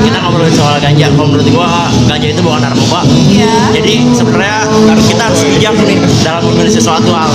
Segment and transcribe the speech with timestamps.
[0.00, 1.06] kita ngobrolin soal ganja.
[1.12, 3.00] Kalau menurut gua ganja itu bukan narkoba.
[3.28, 3.52] Iya.
[3.72, 7.30] jadi sebenarnya harus kita harus bijak nih dalam memilih sesuatu hal.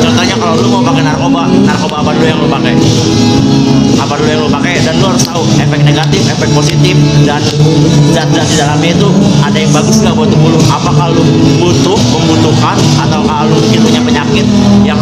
[0.00, 2.74] Contohnya kalau lu mau pakai narkoba narkoba apa dulu yang lu pakai?
[4.00, 4.74] Apa dulu yang lu pakai?
[4.82, 6.96] Dan lu harus tahu efek negatif efek positif
[7.28, 7.42] dan
[8.10, 9.08] zat-zat di dalamnya itu
[9.44, 10.60] ada yang bagus nggak buat tubuh lu?
[10.70, 11.22] Apakah lu
[11.60, 14.46] butuh membutuhkan atau kalau lu mungkin punya penyakit
[14.82, 14.98] yang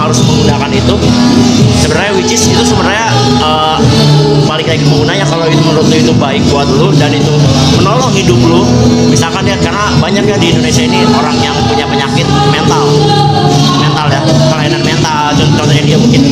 [6.19, 7.33] baik buat lu dan itu
[7.79, 8.67] menolong hidup lu.
[9.09, 12.83] Misalkan ya karena banyak ya di Indonesia ini orang yang punya penyakit mental.
[13.79, 15.33] Mental ya kelainan mental.
[15.39, 16.23] Contoh- contohnya dia mungkin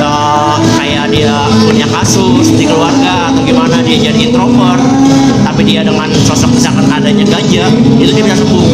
[0.00, 1.34] eh, kayak dia
[1.66, 4.80] punya kasus di keluarga atau gimana dia jadi introvert
[5.44, 7.64] tapi dia dengan sosok misalkan adanya ganja
[8.00, 8.66] itu dia bisa sembuh.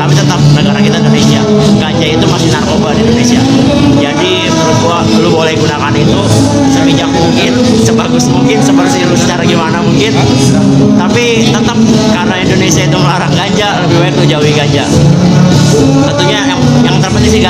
[0.00, 1.40] Tapi tetap negara kita Indonesia
[1.76, 3.40] ganja itu masih narkoba di Indonesia.
[4.00, 6.20] Jadi menurut gua lu boleh gunakan itu
[6.70, 7.52] sebijak mungkin
[7.84, 8.29] sebagus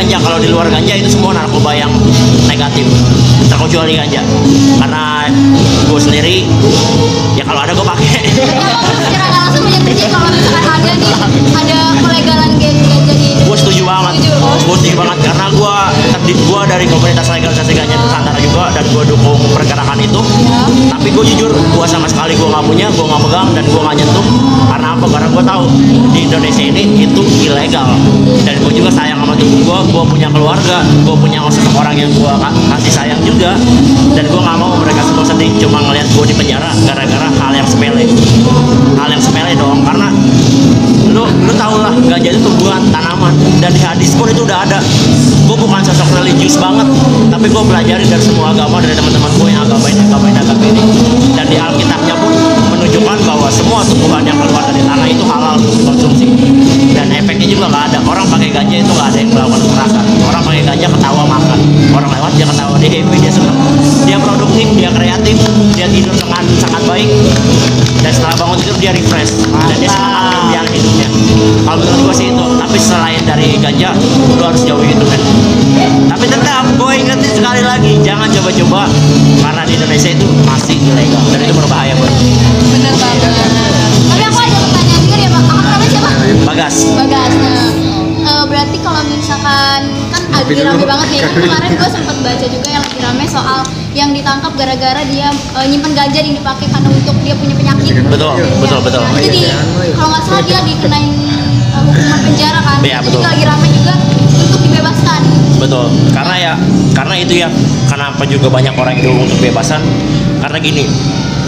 [0.01, 0.17] ganja.
[0.25, 1.93] Kalau di luar ganja itu semua narkoba yang
[2.49, 2.89] negatif.
[3.53, 4.25] Terkecuali ganja.
[4.81, 5.29] Karena
[5.93, 6.49] gue sendiri
[7.37, 8.21] ya kalau ada gue pakai.
[9.05, 11.13] Secara nggak langsung terjadi kalau misalkan ada nih
[11.53, 14.31] ada pelegalan ganja di gue setuju banget.
[14.41, 15.19] Oh, gue setuju banget.
[15.27, 15.77] Karena gue
[16.17, 20.21] terdiri gue dari komunitas legalisasi ganja Nusantara juga dan gue dukung pergerakan itu.
[20.41, 20.65] Ya.
[20.97, 23.97] tapi gue jujur gue sama sekali gue nggak punya gue nggak pegang dan gue nggak
[24.01, 24.27] nyentuh.
[24.71, 25.65] Karena apa karena gue tahu
[26.11, 27.95] di Indonesia ini itu ilegal.
[28.43, 31.39] Dan gue juga sayang sama tubuh gue gue punya keluarga gue punya
[31.79, 32.33] orang yang gue
[32.75, 33.55] kasih sayang juga.
[34.19, 37.69] Dan gue nggak mau mereka semua sedih cuma ngeliat gue di penjara gara-gara hal yang
[37.71, 38.11] sepele.
[38.99, 40.11] Hal yang sepele dong karena
[41.15, 43.31] lu lu tau lah ganja itu tumbuhan tanaman.
[43.63, 44.83] Dan di hadis pun itu udah ada.
[45.47, 46.91] Gue bukan sosok religius banget
[47.31, 50.39] tapi gue pelajari dari semua agama dari teman-teman gue yang agama ini agama ini
[53.41, 56.29] bahwa semua tumbuhan yang keluar dari tanah itu halal untuk dikonsumsi.
[56.93, 57.99] Dan efeknya juga nggak ada.
[58.05, 60.05] Orang pakai ganja itu nggak ada yang melakukan kekerasan.
[60.29, 61.59] Orang pakai ganja ketawa makan.
[61.97, 62.77] Orang lewat dia ketawa.
[62.77, 63.57] Dia happy dia senang
[64.05, 65.37] dia produktif dia kreatif
[65.73, 67.09] dia tidur dengan sangat baik.
[68.05, 69.33] Dan setelah bangun tidur dia refresh.
[69.49, 71.09] Dan dia semangat yang hidupnya.
[71.65, 72.45] Kalau menurut gue sih itu.
[72.61, 73.97] Tapi selain dari ganja
[74.37, 75.21] lu harus jauhi itu kan
[76.11, 78.91] tapi tetap gue ingetin sekali lagi jangan coba-coba.
[79.41, 81.23] Karena di Indonesia itu masih ilegal
[90.51, 93.61] kan lagi rame banget nih kan kemarin gue sempat baca juga yang lagi rame soal
[93.91, 97.95] yang ditangkap gara-gara dia eh, nyimpen ganja yang dipakai karena untuk dia punya penyakit.
[98.07, 99.03] Betul betul betul.
[99.03, 99.51] Nah, itu di
[99.95, 102.79] kalau nggak salah dia dikenain eh, hukuman penjara kan.
[102.83, 103.19] Iya, itu betul.
[103.19, 103.95] juga lagi rame juga
[104.31, 105.21] untuk dibebaskan.
[105.59, 105.87] Betul.
[106.15, 106.53] Karena ya
[106.95, 107.49] karena itu ya
[107.91, 109.83] kenapa juga banyak orang yang untuk kebebasan.
[110.41, 110.87] Karena gini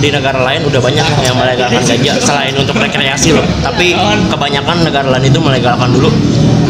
[0.02, 3.46] di negara lain udah banyak yang melegalkan ganja selain untuk rekreasi loh.
[3.62, 3.94] Tapi
[4.28, 6.10] kebanyakan negara lain itu melegalkan dulu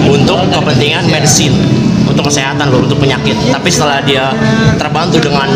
[0.07, 3.35] untuk kepentingan medicine untuk kesehatan loh untuk penyakit.
[3.51, 4.31] Tapi setelah dia
[4.77, 5.49] terbantu dengan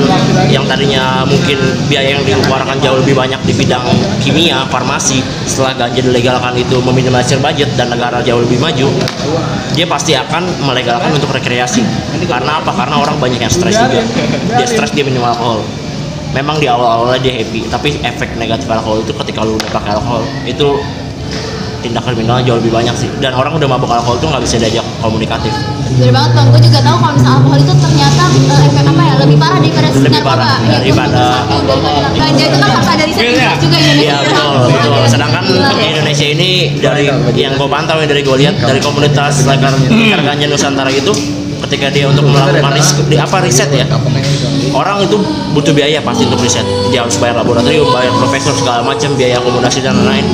[0.50, 1.58] yang tadinya mungkin
[1.90, 3.84] biaya yang dikeluarkan jauh lebih banyak di bidang
[4.22, 8.88] kimia farmasi setelah ganja dilegalkan itu meminimalisir budget dan negara jauh lebih maju
[9.76, 11.84] dia pasti akan melegalkan untuk rekreasi.
[12.26, 12.72] Karena apa?
[12.72, 14.02] Karena orang banyak yang stres juga.
[14.56, 15.62] Dia stres dia minum alkohol.
[16.34, 20.20] Memang di awal-awalnya dia happy tapi efek negatif alkohol itu ketika lu udah pakai alkohol
[20.44, 20.68] itu
[21.86, 23.08] tindak kriminalnya jauh lebih banyak sih.
[23.22, 25.54] Dan orang udah mabuk alkohol tuh nggak bisa diajak komunikatif.
[25.96, 29.14] Bener banget bang, gue juga tahu kalau misalnya alkohol itu ternyata eh, efek apa ya?
[29.22, 30.34] Lebih parah daripada si Lebih narkoba.
[30.34, 31.24] parah Iya, gua daripada
[32.16, 33.22] ganja itu kan harus ada riset
[33.62, 34.02] juga Indonesia.
[34.02, 34.98] Iya betul betul.
[35.06, 36.50] Sedangkan di Indonesia ini
[36.82, 37.04] dari
[37.38, 39.72] yang gue pantau ya dari gue lihat dari komunitas Lekar
[40.20, 41.12] Ganja Nusantara itu
[41.64, 43.86] ketika dia untuk melakukan riset, di apa riset ya?
[44.76, 45.16] Orang itu
[45.56, 46.66] butuh biaya pasti untuk riset.
[46.92, 50.26] Dia harus bayar laboratorium bayar profesor segala macam biaya akomodasi dan lain-lain.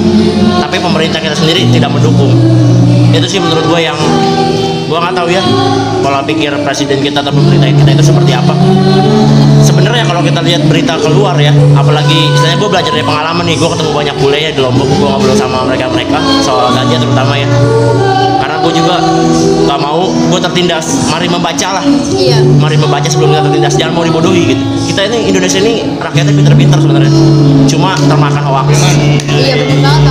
[0.58, 2.32] Tapi pemerintah kita sendiri tidak mendukung.
[3.12, 3.98] Itu sih menurut gue yang
[4.92, 5.40] gue nggak tahu ya
[6.04, 8.52] pola pikir presiden kita atau pemerintah kita itu seperti apa.
[9.64, 13.68] Sebenarnya kalau kita lihat berita keluar ya apalagi istilahnya gue belajar dari pengalaman nih gue
[13.72, 17.48] ketemu banyak bule ya di lombok gue ngobrol sama mereka mereka soal ganja terutama ya.
[18.36, 19.00] Karena gue juga
[19.64, 21.84] gak mau gue tertindas mari membaca lah.
[22.12, 22.44] Iya.
[22.60, 24.64] mari membaca sebelum kita tertindas jangan mau dibodohi gitu.
[24.92, 27.12] Kita ini Indonesia ini rakyatnya pinter-pinter sebenarnya.
[27.64, 28.76] Cuma termakan hoax.
[29.32, 29.56] Iya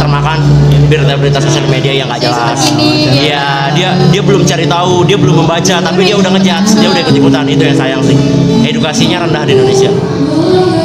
[0.01, 0.41] termakan
[0.89, 2.59] berita-berita sosial media yang gak Yang jelas.
[3.11, 3.45] Iya
[3.75, 7.15] dia dia belum cari tahu dia belum membaca tapi dia udah ngejat dia udah ikut
[7.19, 8.15] ikutan itu yang sayang sih.
[8.63, 9.91] Edukasinya rendah di Indonesia.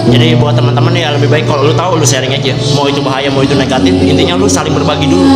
[0.07, 2.55] Jadi buat teman-teman ya lebih baik kalau lu tahu lu sharing aja.
[2.75, 3.95] Mau itu bahaya mau itu negatif.
[3.95, 5.27] Intinya lu saling berbagi dulu.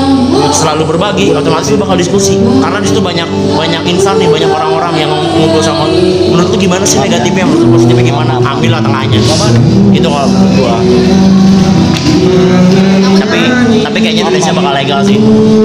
[0.50, 2.38] Selalu berbagi otomatis lu bakal diskusi.
[2.38, 5.87] Karena di situ banyak banyak insan nih banyak orang-orang yang ngumpul sama
[6.31, 7.47] menurut lu gimana sih negatifnya?
[7.47, 8.38] Menurut lu positifnya gimana?
[8.43, 9.19] Ambil lah tengahnya.
[9.94, 10.26] Itu kalau
[10.58, 10.79] gua
[13.20, 13.41] tapi
[13.81, 15.17] tapi kayaknya Indonesia bakal legal sih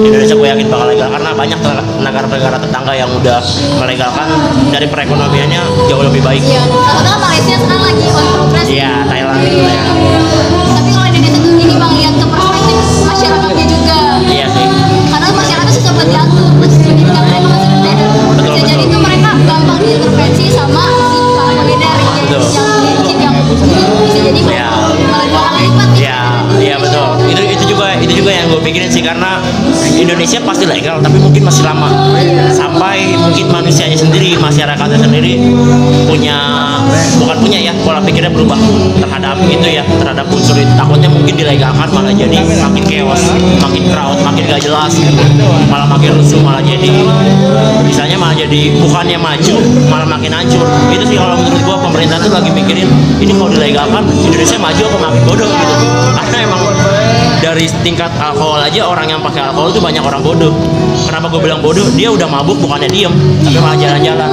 [0.06, 3.44] Indonesia gue yakin bakal legal karena banyak te- negara-negara tetangga yang udah
[3.76, 4.28] melegalkan
[4.72, 6.40] dari perekonomiannya jauh lebih baik.
[6.40, 7.45] Iya, satunya Malaysia
[30.36, 32.12] Indonesia pasti legal tapi mungkin masih lama.
[32.52, 35.40] Sampai mungkin manusianya sendiri masyarakatnya sendiri
[36.04, 36.36] punya
[37.16, 38.60] bukan punya ya pola pikirnya berubah
[39.00, 40.68] terhadap itu ya terhadap unsur itu.
[40.76, 43.22] Takutnya mungkin dilegalkan malah jadi makin chaos
[43.64, 44.92] makin crowd makin gak jelas
[45.72, 46.92] malah makin rusuh malah jadi
[47.80, 49.54] misalnya malah jadi bukannya maju
[49.88, 50.68] malah makin hancur.
[50.92, 52.92] Itu sih kalau menurut gua pemerintah tuh lagi mikirin
[53.24, 55.74] ini kalau dilegalkan Indonesia maju apa makin bodoh gitu.
[56.12, 56.60] Karena emang
[57.40, 60.50] dari tingkat alkohol aja orang yang pakai alkohol tuh banyak orang bodoh.
[61.06, 61.86] Kenapa gue bilang bodoh?
[61.94, 63.14] Dia udah mabuk bukannya diem.
[63.46, 64.28] Tapi malah jalan-jalan